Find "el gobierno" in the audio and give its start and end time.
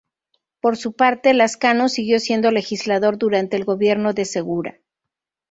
3.55-4.13